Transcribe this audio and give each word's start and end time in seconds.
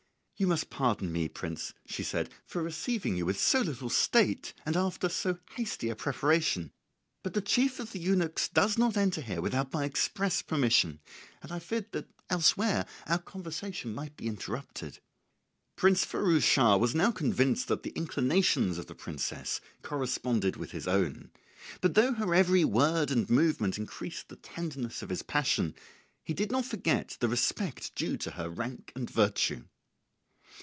"You 0.37 0.47
must 0.47 0.71
pardon 0.71 1.11
me, 1.11 1.27
prince," 1.29 1.71
she 1.85 2.01
said, 2.01 2.31
"for 2.47 2.63
receiving 2.63 3.15
you 3.15 3.27
with 3.27 3.39
so 3.39 3.61
little 3.61 3.91
state, 3.91 4.55
and 4.65 4.75
after 4.75 5.07
so 5.07 5.37
hasty 5.51 5.87
a 5.87 5.95
preparation; 5.95 6.71
but 7.21 7.35
the 7.35 7.43
chief 7.43 7.79
of 7.79 7.91
the 7.91 7.99
eunuchs 7.99 8.47
does 8.47 8.75
not 8.75 8.97
enter 8.97 9.21
here 9.21 9.39
without 9.39 9.71
my 9.71 9.85
express 9.85 10.41
permission, 10.41 10.99
and 11.43 11.51
I 11.51 11.59
feared 11.59 11.91
that 11.91 12.07
elsewhere 12.27 12.87
our 13.05 13.19
conversation 13.19 13.93
might 13.93 14.17
be 14.17 14.25
interrupted." 14.25 14.97
Prince 15.75 16.03
Firouz 16.07 16.41
Schah 16.41 16.75
was 16.75 16.95
now 16.95 17.11
convinced 17.11 17.67
that 17.67 17.83
the 17.83 17.91
inclinations 17.95 18.79
of 18.79 18.87
the 18.87 18.95
princess 18.95 19.61
corresponded 19.83 20.55
with 20.55 20.71
his 20.71 20.87
own; 20.87 21.29
but 21.81 21.93
though 21.93 22.13
her 22.13 22.33
every 22.33 22.65
word 22.65 23.11
and 23.11 23.29
movement 23.29 23.77
increased 23.77 24.29
the 24.29 24.37
tenderness 24.37 25.03
of 25.03 25.09
his 25.09 25.21
passion, 25.21 25.75
he 26.23 26.33
did 26.33 26.51
not 26.51 26.65
forget 26.65 27.15
the 27.19 27.29
respect 27.29 27.93
due 27.93 28.17
to 28.17 28.31
her 28.31 28.49
rank 28.49 28.91
and 28.95 29.07
virtue. 29.07 29.65